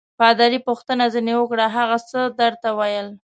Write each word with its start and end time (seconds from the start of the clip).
پادري 0.19 0.59
پوښتنه 0.67 1.05
ځینې 1.13 1.33
وکړه: 1.37 1.65
هغه 1.77 1.97
څه 2.09 2.19
درته 2.39 2.69
ویل؟ 2.77 3.07